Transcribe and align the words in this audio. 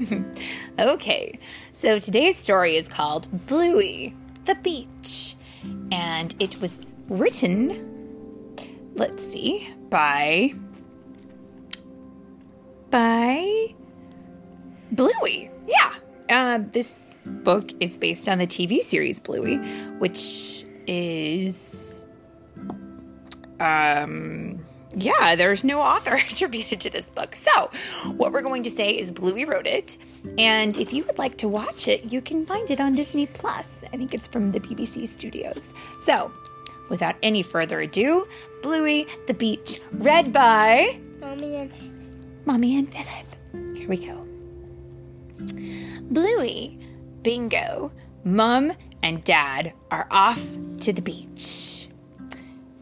okay, 0.78 1.38
so 1.72 1.98
today's 1.98 2.36
story 2.36 2.76
is 2.76 2.88
called 2.88 3.28
Bluey, 3.46 4.14
the 4.44 4.54
Beach. 4.56 5.36
And 5.90 6.34
it 6.40 6.60
was 6.60 6.80
written, 7.08 8.56
let's 8.94 9.24
see, 9.24 9.68
by. 9.90 10.52
by. 12.90 13.74
Bluey. 14.92 15.50
Yeah. 15.66 15.94
Uh, 16.28 16.64
this 16.72 17.22
book 17.26 17.70
is 17.80 17.96
based 17.96 18.28
on 18.28 18.38
the 18.38 18.46
TV 18.46 18.78
series 18.78 19.20
Bluey, 19.20 19.56
which 19.98 20.64
is. 20.86 22.06
Um 23.60 24.64
yeah, 24.94 25.34
there's 25.34 25.64
no 25.64 25.80
author 25.80 26.14
attributed 26.30 26.80
to 26.80 26.90
this 26.90 27.10
book. 27.10 27.34
So, 27.34 27.70
what 28.16 28.32
we're 28.32 28.42
going 28.42 28.62
to 28.64 28.70
say 28.70 28.98
is 28.98 29.12
Bluey 29.12 29.44
wrote 29.44 29.66
it, 29.66 29.96
and 30.38 30.76
if 30.78 30.92
you 30.92 31.04
would 31.04 31.18
like 31.18 31.38
to 31.38 31.48
watch 31.48 31.88
it, 31.88 32.12
you 32.12 32.20
can 32.20 32.44
find 32.44 32.70
it 32.70 32.80
on 32.80 32.94
Disney 32.94 33.26
Plus. 33.26 33.84
I 33.92 33.96
think 33.96 34.14
it's 34.14 34.26
from 34.26 34.52
the 34.52 34.60
BBC 34.60 35.08
Studios. 35.08 35.72
So, 36.04 36.32
without 36.88 37.16
any 37.22 37.42
further 37.42 37.80
ado, 37.80 38.26
Bluey 38.62 39.06
the 39.26 39.34
Beach, 39.34 39.80
read 39.92 40.32
by 40.32 41.00
Mommy 41.20 41.56
and 41.56 41.72
Philip. 41.72 42.46
Mommy 42.46 42.78
and 42.78 42.92
Philip. 42.92 43.76
Here 43.76 43.88
we 43.88 43.96
go. 43.96 44.26
Bluey, 46.10 46.78
Bingo, 47.22 47.92
Mum, 48.24 48.72
and 49.02 49.24
Dad 49.24 49.72
are 49.90 50.06
off 50.10 50.42
to 50.80 50.92
the 50.92 51.02
beach. 51.02 51.88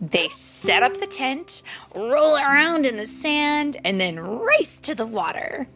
They 0.00 0.28
set 0.28 0.82
up 0.82 0.98
the 0.98 1.06
tent, 1.06 1.62
roll 1.94 2.36
around 2.36 2.86
in 2.86 2.96
the 2.96 3.06
sand, 3.06 3.76
and 3.84 4.00
then 4.00 4.18
race 4.18 4.78
to 4.80 4.94
the 4.94 5.06
water. 5.06 5.68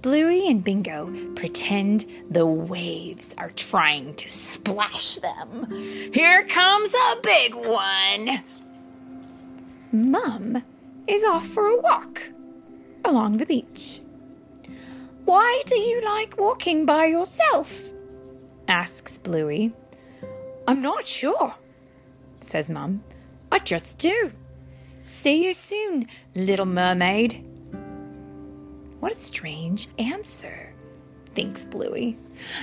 Bluey 0.00 0.48
and 0.48 0.64
Bingo 0.64 1.12
pretend 1.34 2.06
the 2.30 2.46
waves 2.46 3.34
are 3.36 3.50
trying 3.50 4.14
to 4.14 4.30
splash 4.30 5.16
them. 5.16 5.66
Here 6.14 6.44
comes 6.46 6.94
a 6.94 7.20
big 7.22 7.54
one. 7.54 8.42
Mum 9.92 10.62
is 11.06 11.24
off 11.24 11.46
for 11.46 11.66
a 11.66 11.80
walk 11.80 12.30
along 13.04 13.36
the 13.36 13.46
beach. 13.46 14.00
Why 15.24 15.62
do 15.66 15.76
you 15.76 16.02
like 16.04 16.38
walking 16.38 16.86
by 16.86 17.06
yourself? 17.06 17.92
asks 18.66 19.18
Bluey. 19.18 19.72
I'm 20.66 20.80
not 20.80 21.06
sure, 21.06 21.54
says 22.40 22.70
Mum. 22.70 23.02
I 23.50 23.58
just 23.60 23.98
do. 23.98 24.32
See 25.02 25.44
you 25.44 25.52
soon, 25.52 26.06
little 26.34 26.66
mermaid. 26.66 27.44
What 29.00 29.12
a 29.12 29.14
strange 29.14 29.88
answer, 29.98 30.74
thinks 31.34 31.64
Bluey. 31.64 32.18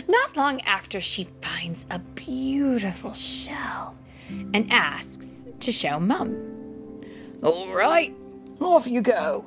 Not 0.07 0.37
long 0.37 0.61
after, 0.61 1.01
she 1.01 1.27
finds 1.41 1.87
a 1.89 1.99
beautiful 1.99 3.13
shell 3.13 3.95
and 4.29 4.71
asks 4.71 5.45
to 5.59 5.71
show 5.71 5.99
Mum. 5.99 7.01
All 7.41 7.73
right, 7.73 8.15
off 8.59 8.85
you 8.85 9.01
go, 9.01 9.45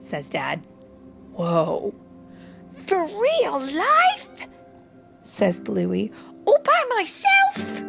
says 0.00 0.30
Dad. 0.30 0.62
Whoa, 1.32 1.94
for 2.86 3.04
real 3.04 3.60
life? 3.60 4.48
says 5.22 5.60
Bluey. 5.60 6.10
All 6.46 6.58
by 6.64 6.84
myself? 6.96 7.84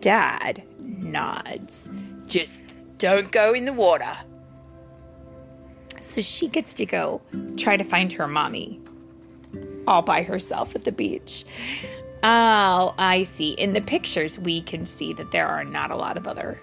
Dad 0.00 0.62
nods. 0.98 1.90
Just 2.26 2.76
don't 2.98 3.30
go 3.32 3.54
in 3.54 3.64
the 3.64 3.72
water. 3.72 4.16
So 6.00 6.20
she 6.20 6.48
gets 6.48 6.74
to 6.74 6.86
go 6.86 7.20
try 7.56 7.76
to 7.76 7.84
find 7.84 8.12
her 8.12 8.26
mommy 8.26 8.80
all 9.86 10.02
by 10.02 10.22
herself 10.22 10.74
at 10.74 10.84
the 10.84 10.92
beach. 10.92 11.44
Oh, 12.22 12.94
I 12.98 13.22
see. 13.22 13.52
In 13.52 13.72
the 13.72 13.80
pictures, 13.80 14.38
we 14.38 14.60
can 14.62 14.84
see 14.84 15.12
that 15.14 15.30
there 15.30 15.46
are 15.46 15.64
not 15.64 15.90
a 15.90 15.96
lot 15.96 16.16
of 16.16 16.26
other 16.26 16.60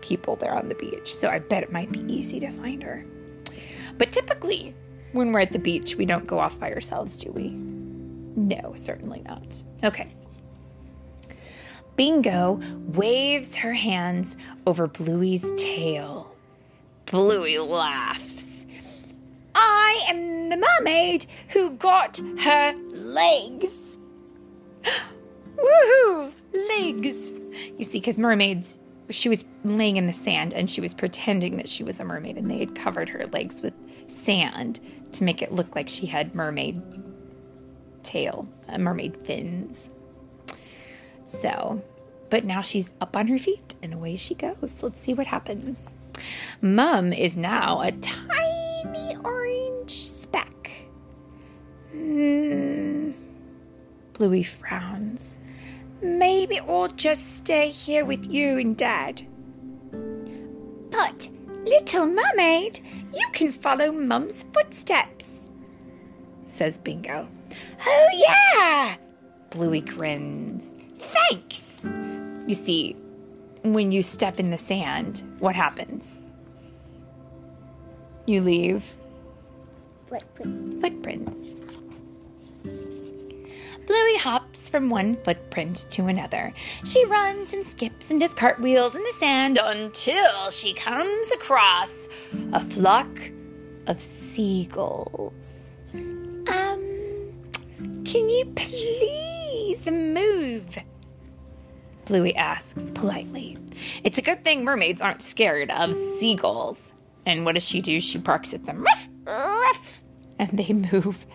people 0.00 0.36
there 0.36 0.54
on 0.54 0.68
the 0.68 0.74
beach. 0.74 1.14
So 1.14 1.28
I 1.28 1.38
bet 1.40 1.62
it 1.62 1.72
might 1.72 1.90
be 1.90 2.00
easy 2.12 2.40
to 2.40 2.50
find 2.52 2.82
her. 2.82 3.04
But 3.98 4.12
typically, 4.12 4.74
when 5.12 5.32
we're 5.32 5.40
at 5.40 5.52
the 5.52 5.58
beach, 5.58 5.96
we 5.96 6.06
don't 6.06 6.26
go 6.26 6.38
off 6.38 6.60
by 6.60 6.72
ourselves, 6.72 7.16
do 7.16 7.32
we? 7.32 7.50
No, 7.50 8.74
certainly 8.76 9.22
not. 9.26 9.62
Okay. 9.82 10.08
Bingo 11.96 12.60
waves 12.88 13.56
her 13.56 13.72
hands 13.72 14.36
over 14.66 14.86
Bluey's 14.86 15.50
tail. 15.56 16.34
Bluey 17.06 17.58
laughs. 17.58 18.66
I 19.54 20.04
am 20.10 20.50
the 20.50 20.56
mermaid 20.56 21.26
who 21.50 21.70
got 21.70 22.20
her 22.40 22.74
legs. 22.92 23.98
Woohoo! 25.56 26.32
Legs! 26.68 27.32
You 27.78 27.84
see, 27.84 27.98
because 27.98 28.18
mermaids, 28.18 28.78
she 29.08 29.28
was 29.30 29.44
laying 29.64 29.96
in 29.96 30.06
the 30.06 30.12
sand 30.12 30.52
and 30.52 30.68
she 30.68 30.80
was 30.82 30.92
pretending 30.92 31.56
that 31.56 31.68
she 31.68 31.82
was 31.82 32.00
a 32.00 32.04
mermaid 32.04 32.36
and 32.36 32.50
they 32.50 32.58
had 32.58 32.74
covered 32.74 33.08
her 33.08 33.26
legs 33.28 33.62
with 33.62 33.72
sand 34.06 34.80
to 35.12 35.24
make 35.24 35.40
it 35.40 35.52
look 35.52 35.74
like 35.74 35.88
she 35.88 36.04
had 36.06 36.34
mermaid 36.34 36.82
tail, 38.02 38.46
uh, 38.68 38.78
mermaid 38.78 39.16
fins. 39.24 39.90
So, 41.26 41.82
but 42.30 42.44
now 42.44 42.62
she's 42.62 42.92
up 43.00 43.16
on 43.16 43.26
her 43.26 43.38
feet 43.38 43.74
and 43.82 43.92
away 43.92 44.16
she 44.16 44.34
goes. 44.34 44.82
Let's 44.82 45.00
see 45.00 45.12
what 45.12 45.26
happens. 45.26 45.92
Mum 46.62 47.12
is 47.12 47.36
now 47.36 47.80
a 47.82 47.92
tiny 47.92 49.16
orange 49.22 50.06
speck. 50.06 50.70
Hmm. 51.92 53.10
Bluey 54.14 54.42
frowns. 54.42 55.38
Maybe 56.00 56.58
I'll 56.60 56.88
just 56.88 57.34
stay 57.36 57.68
here 57.68 58.04
with 58.04 58.30
you 58.30 58.58
and 58.58 58.76
Dad. 58.76 59.26
But, 60.90 61.28
little 61.64 62.06
mermaid, 62.06 62.80
you 63.12 63.26
can 63.32 63.50
follow 63.50 63.92
Mum's 63.92 64.44
footsteps, 64.54 65.48
says 66.46 66.78
Bingo. 66.78 67.28
Oh, 67.84 68.08
yeah! 68.14 68.96
Bluey 69.50 69.80
grins. 69.80 70.75
Thanks! 71.28 71.84
You 72.46 72.54
see, 72.54 72.96
when 73.62 73.90
you 73.90 74.02
step 74.02 74.38
in 74.38 74.50
the 74.50 74.58
sand, 74.58 75.22
what 75.38 75.56
happens? 75.56 76.18
You 78.26 78.40
leave 78.42 78.84
Footprint. 80.08 80.80
footprints. 80.80 81.38
Bluey 83.86 84.16
hops 84.18 84.68
from 84.68 84.90
one 84.90 85.14
footprint 85.22 85.86
to 85.90 86.06
another. 86.06 86.52
She 86.84 87.04
runs 87.06 87.52
and 87.52 87.64
skips 87.64 88.10
and 88.10 88.18
does 88.18 88.34
cartwheels 88.34 88.96
in 88.96 89.02
the 89.04 89.12
sand 89.12 89.60
until 89.62 90.50
she 90.50 90.72
comes 90.74 91.30
across 91.30 92.08
a 92.52 92.60
flock 92.60 93.08
of 93.86 94.00
seagulls. 94.00 95.84
Um, 95.94 96.82
can 98.04 98.28
you 98.28 98.44
please 98.56 99.88
move? 99.88 100.76
Bluey 102.06 102.34
asks 102.36 102.90
politely. 102.92 103.58
It's 104.04 104.16
a 104.16 104.22
good 104.22 104.42
thing 104.44 104.64
mermaids 104.64 105.02
aren't 105.02 105.22
scared 105.22 105.70
of 105.72 105.94
seagulls. 105.94 106.94
And 107.26 107.44
what 107.44 107.54
does 107.54 107.64
she 107.64 107.80
do? 107.80 108.00
She 108.00 108.18
barks 108.18 108.54
at 108.54 108.64
them. 108.64 108.82
Ruff, 108.82 109.08
ruff, 109.24 110.02
and 110.38 110.50
they 110.50 110.72
move. 110.92 111.26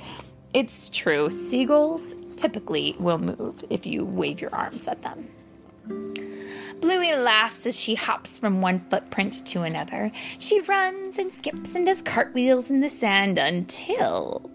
It's 0.54 0.90
true. 0.90 1.30
Seagulls 1.30 2.16
typically 2.38 2.96
will 3.00 3.20
move 3.20 3.64
if 3.70 3.86
you 3.86 4.06
wave 4.06 4.42
your 4.42 4.54
arms 4.56 4.88
at 4.88 5.02
them. 5.02 5.28
Bluey 6.80 7.16
laughs 7.16 7.66
as 7.66 7.80
she 7.80 7.94
hops 7.94 8.40
from 8.40 8.62
one 8.62 8.80
footprint 8.90 9.46
to 9.48 9.62
another. 9.62 10.12
She 10.40 10.62
runs 10.62 11.20
and 11.20 11.32
skips 11.32 11.76
and 11.76 11.86
does 11.86 12.02
cartwheels 12.02 12.72
in 12.72 12.80
the 12.82 12.90
sand 12.90 13.38
until 13.38 14.50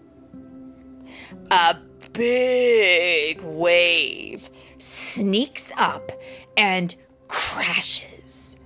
a 1.51 1.77
big 2.17 3.39
wave 3.43 4.49
sneaks 4.79 5.71
up 5.77 6.11
and 6.57 6.95
crashes 7.27 8.57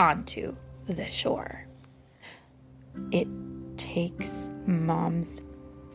onto 0.00 0.56
the 0.86 1.04
shore. 1.04 1.64
It 3.12 3.28
takes 3.76 4.50
Mom's 4.66 5.42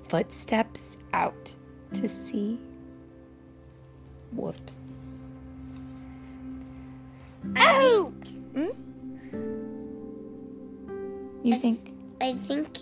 footsteps 0.08 0.98
out 1.12 1.54
to 1.96 2.08
sea. 2.08 2.58
Whoops. 4.32 4.98
Oh! 7.58 8.14
Hmm? 8.56 8.68
You 11.44 11.58
think 11.58 11.92
I 12.22 12.34
think 12.36 12.78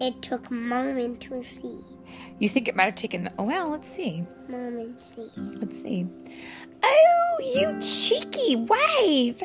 it 0.00 0.22
took 0.22 0.48
Mom 0.52 0.98
into 0.98 1.42
sea. 1.42 1.84
You 2.38 2.48
think 2.48 2.68
it 2.68 2.76
might 2.76 2.84
have 2.84 2.94
taken 2.94 3.30
oh 3.38 3.44
well, 3.44 3.68
let's 3.68 3.88
see. 3.88 4.24
Mom 4.48 4.78
and 4.78 5.02
sea. 5.02 5.30
Let's 5.36 5.80
see. 5.80 6.06
Oh, 6.82 7.40
you 7.42 7.80
cheeky 7.80 8.56
wave! 8.56 9.42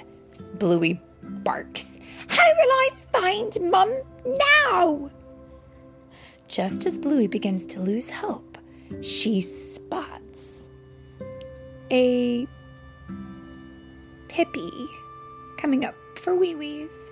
Bluey 0.56 1.02
barks. 1.22 1.98
How 2.28 2.44
will 2.44 2.72
I 2.72 2.90
find 3.12 3.58
Mum 3.72 3.94
now? 4.26 5.10
just 6.50 6.88
as 6.88 6.98
Bluey 6.98 7.28
begins 7.28 7.66
to 7.68 7.80
lose 7.80 8.10
hope, 8.10 8.58
she 9.02 9.40
spots 9.40 10.70
a 11.92 12.48
pipi 14.28 14.88
coming 15.58 15.86
up 15.86 15.96
for 16.18 16.36
wee 16.36 16.56
wees. 16.56 17.12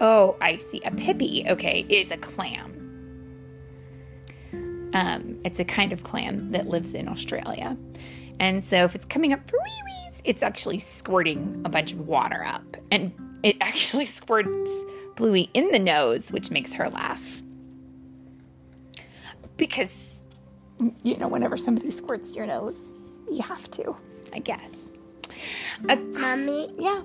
Oh, 0.00 0.36
I 0.40 0.56
see. 0.56 0.80
A 0.84 0.90
pipi, 0.90 1.48
okay, 1.48 1.86
is 1.88 2.10
a 2.10 2.16
clam. 2.16 2.81
Um, 4.94 5.38
it's 5.44 5.58
a 5.58 5.64
kind 5.64 5.92
of 5.92 6.02
clam 6.02 6.52
that 6.52 6.68
lives 6.68 6.94
in 6.94 7.08
Australia. 7.08 7.76
And 8.40 8.62
so 8.64 8.84
if 8.84 8.94
it's 8.94 9.06
coming 9.06 9.32
up 9.32 9.48
for 9.48 9.56
wee 9.56 9.82
wees, 9.86 10.22
it's 10.24 10.42
actually 10.42 10.78
squirting 10.78 11.62
a 11.64 11.68
bunch 11.68 11.92
of 11.92 12.06
water 12.06 12.44
up. 12.44 12.76
And 12.90 13.12
it 13.42 13.56
actually 13.60 14.06
squirts 14.20 14.84
Bluey 15.16 15.50
in 15.54 15.68
the 15.70 15.78
nose, 15.78 16.32
which 16.32 16.50
makes 16.50 16.74
her 16.74 16.88
laugh. 16.88 17.42
Because, 19.56 20.16
you 21.02 21.16
know, 21.18 21.28
whenever 21.28 21.56
somebody 21.56 21.90
squirts 21.90 22.34
your 22.34 22.46
nose, 22.46 22.94
you 23.30 23.42
have 23.42 23.70
to, 23.72 23.96
I 24.32 24.38
guess. 24.40 24.74
A, 25.88 25.96
Mommy, 25.96 26.70
yeah. 26.78 27.02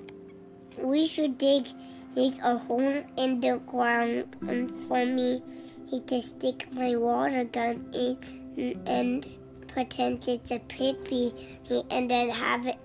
we 0.78 1.08
should 1.08 1.38
dig, 1.38 1.68
dig 2.16 2.34
a 2.44 2.58
hole 2.58 3.04
in 3.18 3.42
the 3.42 3.60
ground 3.68 4.36
and 4.48 4.72
for 4.88 5.06
me 5.06 5.44
to 6.08 6.22
stick 6.22 6.68
my 6.72 6.96
water 6.96 7.44
gun 7.46 7.90
in 7.94 8.82
and 8.86 9.26
pretend 9.68 10.28
it's 10.28 10.52
a 10.52 10.60
pipi 10.60 11.34
and 11.92 12.10
then 12.10 12.30
have 12.30 12.66
it 12.66 12.78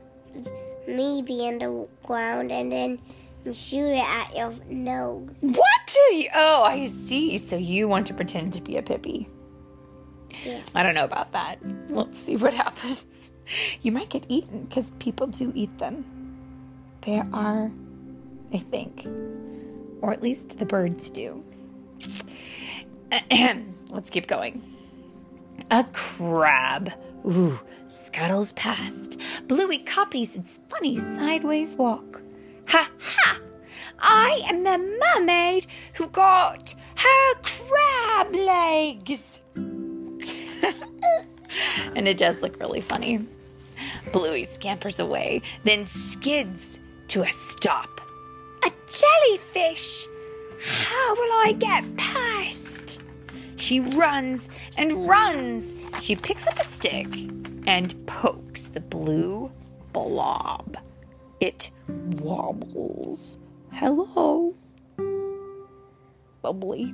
me 0.87 1.23
be 1.23 1.47
in 1.47 1.59
the 1.59 1.89
ground 2.03 2.51
and 2.51 2.71
then 2.73 2.99
shoot 3.53 3.89
it 3.89 4.05
at 4.05 4.37
your 4.37 4.53
nose. 4.69 5.39
What? 5.41 5.97
Oh, 6.35 6.65
I 6.65 6.87
see. 6.87 7.39
So 7.39 7.57
you 7.57 7.89
want 7.89 8.07
to 8.09 8.15
pretend 8.15 8.53
to 8.55 8.61
be 8.61 8.77
a 8.77 8.83
pipi. 8.83 9.29
Yeah. 10.45 10.61
I 10.75 10.83
don't 10.83 10.95
know 10.95 11.05
about 11.05 11.33
that. 11.33 11.59
Let's 11.89 12.19
see 12.19 12.37
what 12.37 12.55
happens. 12.65 13.33
You 13.83 13.93
might 13.93 14.09
get 14.09 14.25
eaten 14.29 14.65
because 14.65 14.91
people 14.99 15.27
do 15.27 15.53
eat 15.55 15.77
them. 15.79 16.05
They 17.03 17.21
are, 17.33 17.71
I 18.53 18.59
think, 18.59 19.07
or 20.01 20.13
at 20.13 20.23
least 20.23 20.59
the 20.59 20.67
birds 20.67 21.11
do. 21.11 21.45
Let's 23.91 24.11
keep 24.11 24.27
going. 24.27 24.63
A 25.71 25.85
crab. 25.93 26.93
Ooh, 27.27 27.61
scuttles 27.89 28.53
past. 28.53 29.21
Bluey 29.49 29.79
copies 29.79 30.35
its 30.37 30.61
funny 30.69 30.97
sideways 30.97 31.77
walk. 31.77 32.23
Ha 32.69 32.91
ha! 33.01 33.39
I 33.99 34.43
am 34.49 34.65
the 34.65 34.79
mermaid 34.79 35.67
who 35.95 36.09
got 36.09 36.75
her 36.97 37.35
crab 37.43 38.31
legs. 38.31 39.41
and 41.95 42.09
it 42.09 42.17
does 42.17 42.43
look 42.43 42.59
really 42.59 42.81
funny. 42.81 43.27
Bluey 44.13 44.45
scampers 44.45 45.01
away, 45.01 45.43
then 45.65 45.87
skids 45.87 46.81
to 47.09 47.23
a 47.23 47.29
stop. 47.29 48.01
A 48.65 48.71
jellyfish! 48.89 50.07
How 50.65 51.15
will 51.15 51.33
I 51.47 51.55
get 51.59 51.97
past? 51.97 53.01
She 53.57 53.81
runs 53.81 54.49
and 54.77 55.09
runs. 55.09 55.73
She 56.01 56.17
picks 56.17 56.47
up 56.47 56.59
a 56.59 56.65
stick 56.65 57.09
and 57.67 57.95
pokes 58.07 58.67
the 58.67 58.81
blue 58.81 59.51
blob. 59.93 60.77
It 61.41 61.71
wobbles. 61.89 63.39
Hello. 63.73 64.55
Bubbly. 66.43 66.93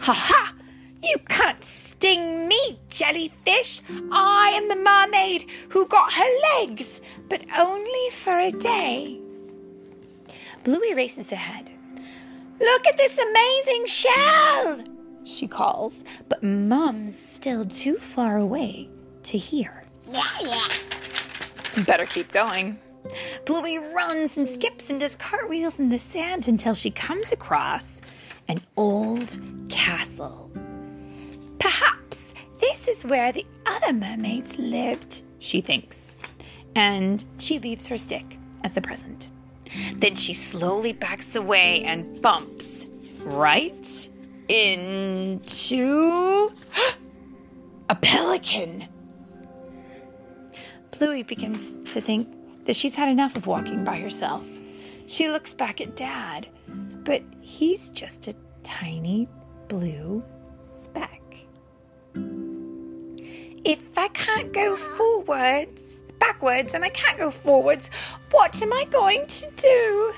Ha 0.00 0.12
ha! 0.12 0.54
You 1.02 1.16
can't 1.28 1.62
sting 1.62 2.48
me, 2.48 2.78
jellyfish. 2.88 3.82
I 4.12 4.50
am 4.54 4.68
the 4.68 4.76
mermaid 4.76 5.50
who 5.70 5.86
got 5.88 6.12
her 6.12 6.30
legs, 6.54 7.00
but 7.28 7.44
only 7.58 8.10
for 8.10 8.38
a 8.38 8.50
day. 8.50 9.20
Bluey 10.64 10.94
races 10.94 11.32
ahead. 11.32 11.70
Look 12.60 12.86
at 12.86 12.96
this 12.96 13.18
amazing 13.18 13.86
shell, 13.86 14.84
she 15.24 15.46
calls, 15.46 16.04
but 16.28 16.42
Mum's 16.42 17.18
still 17.18 17.64
too 17.64 17.96
far 17.96 18.38
away 18.38 18.88
to 19.24 19.38
hear. 19.38 19.84
Yeah, 20.10 20.22
yeah. 20.40 21.82
Better 21.86 22.06
keep 22.06 22.32
going. 22.32 22.78
Bluey 23.46 23.78
runs 23.78 24.36
and 24.36 24.48
skips 24.48 24.90
and 24.90 25.00
does 25.00 25.16
cartwheels 25.16 25.78
in 25.78 25.88
the 25.88 25.98
sand 25.98 26.48
until 26.48 26.74
she 26.74 26.90
comes 26.90 27.32
across 27.32 28.00
an 28.48 28.60
old 28.76 29.38
castle. 29.68 30.50
Perhaps 31.58 32.34
this 32.60 32.88
is 32.88 33.04
where 33.04 33.32
the 33.32 33.46
other 33.66 33.92
mermaids 33.92 34.58
lived, 34.58 35.22
she 35.38 35.60
thinks, 35.60 36.18
and 36.74 37.24
she 37.38 37.58
leaves 37.58 37.86
her 37.86 37.96
stick 37.96 38.38
as 38.64 38.76
a 38.76 38.80
present. 38.80 39.30
Then 39.94 40.14
she 40.14 40.34
slowly 40.34 40.92
backs 40.92 41.34
away 41.34 41.82
and 41.84 42.20
bumps 42.22 42.86
right 43.20 44.08
into 44.48 46.50
a 47.88 47.94
pelican. 47.94 48.88
Bluey 50.90 51.22
begins 51.22 51.76
to 51.92 52.00
think 52.00 52.28
that 52.64 52.76
she's 52.76 52.94
had 52.94 53.08
enough 53.08 53.36
of 53.36 53.46
walking 53.46 53.84
by 53.84 53.98
herself. 53.98 54.46
She 55.06 55.28
looks 55.28 55.52
back 55.52 55.80
at 55.80 55.96
Dad, 55.96 56.48
but 57.04 57.22
he's 57.40 57.90
just 57.90 58.28
a 58.28 58.34
tiny 58.62 59.28
blue 59.68 60.24
speck. 60.60 61.22
If 63.64 63.96
I 63.96 64.08
can't 64.08 64.52
go 64.52 64.76
forwards, 64.76 66.04
backwards, 66.32 66.74
and 66.74 66.84
I 66.84 66.88
can't 66.90 67.18
go 67.18 67.30
forwards, 67.30 67.90
what 68.30 68.60
am 68.62 68.72
I 68.72 68.84
going 68.90 69.26
to 69.26 69.50
do? 69.56 70.12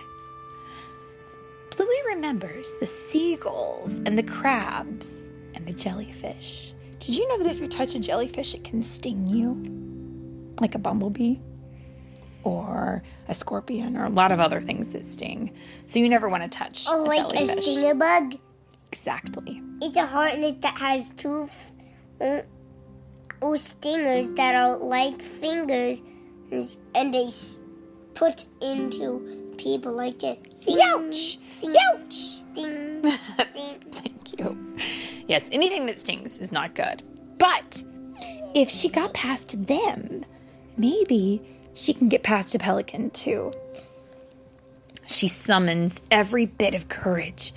Bluey 1.76 1.96
remembers 2.14 2.74
the 2.80 2.86
seagulls 2.86 3.98
and 3.98 4.18
the 4.18 4.22
crabs 4.22 5.30
and 5.54 5.66
the 5.66 5.72
jellyfish. 5.72 6.74
Did 6.98 7.14
you 7.16 7.26
know 7.28 7.42
that 7.42 7.50
if 7.50 7.60
you 7.60 7.68
touch 7.68 7.94
a 7.94 7.98
jellyfish, 8.00 8.54
it 8.54 8.64
can 8.64 8.82
sting 8.82 9.26
you? 9.26 10.54
Like 10.60 10.74
a 10.74 10.78
bumblebee? 10.78 11.36
Or 12.42 13.02
a 13.28 13.34
scorpion, 13.34 13.96
or 13.96 14.04
a 14.06 14.10
lot 14.10 14.32
of 14.32 14.40
other 14.40 14.60
things 14.60 14.90
that 14.90 15.04
sting. 15.06 15.52
So 15.86 15.98
you 15.98 16.08
never 16.08 16.28
want 16.28 16.42
to 16.42 16.48
touch 16.48 16.86
Oh, 16.88 17.04
a 17.04 17.06
like 17.06 17.26
a 17.32 17.36
jellyfish. 17.44 17.64
stinger 17.64 17.94
bug. 17.94 18.34
Exactly. 18.92 19.62
It's 19.80 19.96
a 19.96 20.06
heartless 20.06 20.54
that 20.60 20.76
has 20.78 21.10
two 21.10 21.48
uh, 22.20 22.40
oh, 23.42 23.56
stingers 23.56 24.30
that 24.32 24.54
are 24.54 24.76
like 24.76 25.20
fingers, 25.20 26.00
and 26.94 27.14
they 27.14 27.28
put 28.14 28.46
into 28.60 29.54
people 29.56 29.92
like 29.92 30.18
this. 30.18 30.42
Sting, 30.50 30.78
Youch! 30.78 31.38
Sting, 31.44 31.74
Youch! 31.74 32.40
Sting, 32.52 33.02
sting. 33.50 33.80
Thank 33.92 34.38
you. 34.38 34.76
Yes, 35.26 35.48
anything 35.52 35.86
that 35.86 35.98
stings 35.98 36.38
is 36.38 36.50
not 36.52 36.74
good. 36.74 37.02
But 37.38 37.82
if 38.54 38.68
she 38.68 38.88
got 38.88 39.14
past 39.14 39.66
them, 39.66 40.24
maybe 40.76 41.40
she 41.72 41.94
can 41.94 42.08
get 42.08 42.22
past 42.22 42.54
a 42.54 42.58
pelican 42.58 43.10
too. 43.10 43.52
She 45.06 45.28
summons 45.28 46.00
every 46.10 46.46
bit 46.46 46.74
of 46.74 46.88
courage. 46.88 47.52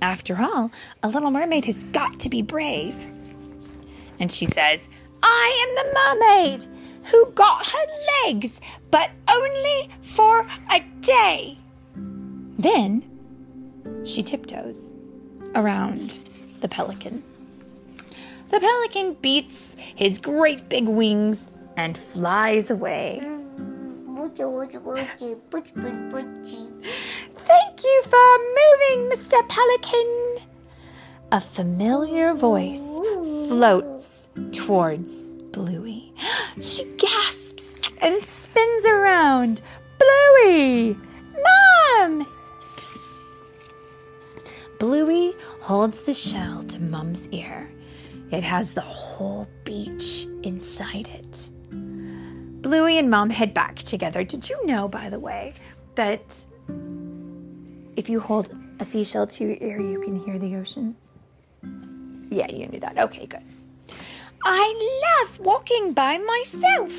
After 0.00 0.36
all, 0.38 0.70
a 1.02 1.08
little 1.08 1.30
mermaid 1.30 1.64
has 1.64 1.84
got 1.84 2.20
to 2.20 2.28
be 2.28 2.42
brave. 2.42 3.06
And 4.18 4.30
she 4.30 4.46
says, 4.46 4.88
I 5.22 5.66
am 5.66 5.70
the 5.76 5.92
mermaid 5.94 6.66
who 7.10 7.30
got 7.32 7.66
her 7.66 7.86
legs, 8.24 8.60
but 8.90 9.10
only 9.30 9.90
for 10.00 10.46
a 10.72 10.80
day. 11.00 11.58
Then 12.58 13.04
she 14.04 14.22
tiptoes 14.22 14.92
around 15.54 16.18
the 16.60 16.68
pelican. 16.68 17.22
The 18.50 18.60
pelican 18.60 19.14
beats 19.14 19.76
his 19.78 20.18
great 20.18 20.68
big 20.68 20.86
wings 20.86 21.48
and 21.76 21.98
flies 21.98 22.70
away. 22.70 23.20
Thank 27.36 27.84
you 27.84 28.02
for 28.04 28.38
moving, 28.38 29.10
Mr. 29.10 29.48
Pelican. 29.48 30.48
A 31.32 31.40
familiar 31.40 32.34
voice 32.34 32.98
floats 33.48 34.15
towards 34.66 35.34
Bluey. 35.52 36.12
She 36.60 36.84
gasps 36.96 37.78
and 38.00 38.24
spins 38.24 38.86
around. 38.86 39.60
Bluey! 39.98 40.96
Mom! 41.46 42.26
Bluey 44.80 45.34
holds 45.60 46.00
the 46.00 46.14
shell 46.14 46.62
to 46.62 46.80
Mum's 46.80 47.28
ear. 47.28 47.70
It 48.30 48.42
has 48.42 48.72
the 48.72 48.80
whole 48.80 49.46
beach 49.64 50.26
inside 50.42 51.08
it. 51.08 51.50
Bluey 52.62 52.98
and 52.98 53.10
Mom 53.10 53.28
head 53.28 53.52
back 53.52 53.76
together. 53.76 54.24
Did 54.24 54.48
you 54.48 54.66
know, 54.66 54.88
by 54.88 55.10
the 55.10 55.20
way, 55.20 55.52
that 55.94 56.24
if 57.96 58.08
you 58.08 58.18
hold 58.18 58.48
a 58.80 58.84
seashell 58.86 59.26
to 59.26 59.44
your 59.44 59.58
ear, 59.60 59.78
you 59.78 60.00
can 60.00 60.18
hear 60.24 60.38
the 60.38 60.56
ocean? 60.56 60.96
Yeah, 62.30 62.50
you 62.50 62.66
knew 62.66 62.80
that. 62.80 62.98
Okay, 62.98 63.26
good. 63.26 63.44
I 64.44 65.20
love 65.22 65.40
walking 65.40 65.92
by 65.92 66.18
myself, 66.18 66.92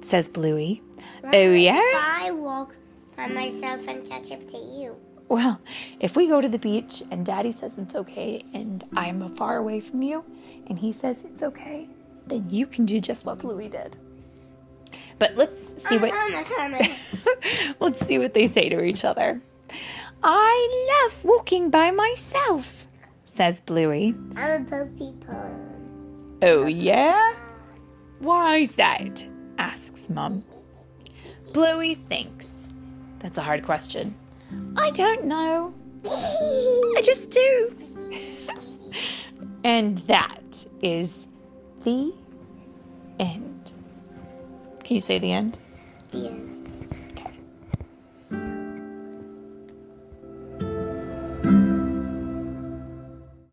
says 0.00 0.28
Bluey. 0.28 0.82
Oh, 1.24 1.52
yeah? 1.52 1.80
I 1.94 2.30
walk 2.32 2.74
by 3.16 3.26
myself 3.26 3.86
and 3.86 4.08
catch 4.08 4.32
up 4.32 4.48
to 4.50 4.56
you. 4.58 4.96
Well, 5.28 5.60
if 6.00 6.16
we 6.16 6.26
go 6.26 6.40
to 6.40 6.48
the 6.48 6.58
beach 6.58 7.02
and 7.10 7.26
Daddy 7.26 7.52
says 7.52 7.76
it's 7.76 7.94
okay 7.94 8.44
and 8.54 8.82
I'm 8.96 9.28
far 9.34 9.56
away 9.58 9.80
from 9.80 10.02
you 10.02 10.24
and 10.66 10.78
he 10.78 10.90
says 10.90 11.24
it's 11.24 11.42
okay, 11.42 11.86
then 12.26 12.48
you 12.48 12.66
can 12.66 12.86
do 12.86 13.00
just 13.00 13.26
what 13.26 13.38
Bluey 13.38 13.68
did. 13.68 13.96
But 15.18 15.36
let's 15.36 15.58
see 15.88 15.98
what 15.98 16.12
I'm 16.14 16.44
coming. 16.56 16.88
let's 17.80 18.06
see 18.06 18.18
what 18.18 18.32
they 18.34 18.46
say 18.46 18.68
to 18.68 18.82
each 18.82 19.04
other. 19.04 19.42
I 20.22 21.02
love 21.04 21.24
walking 21.24 21.70
by 21.70 21.90
myself, 21.90 22.86
says 23.24 23.60
Bluey. 23.60 24.14
I'm 24.36 24.62
a 24.62 24.64
Bo 24.64 24.88
Peep. 24.96 25.24
Oh 26.42 26.66
yeah? 26.66 27.34
Why's 28.20 28.74
that? 28.76 29.26
asks 29.58 30.08
Mum. 30.08 30.44
Bluey 31.52 31.94
thinks. 31.96 32.50
That's 33.18 33.38
a 33.38 33.42
hard 33.42 33.64
question. 33.64 34.14
I 34.76 34.90
don't 34.90 35.24
know. 35.24 35.74
I 36.04 37.00
just 37.02 37.30
do. 37.30 37.76
and 39.64 39.98
that 40.06 40.66
is 40.80 41.26
the 41.82 42.14
end. 43.18 43.72
Can 44.84 44.94
you 44.94 45.00
say 45.00 45.18
the 45.18 45.32
end? 45.32 45.58
Yeah. 46.12 46.30